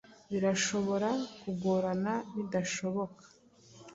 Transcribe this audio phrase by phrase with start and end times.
[0.31, 1.09] birashobora
[1.41, 3.23] kugorana bidashoboka,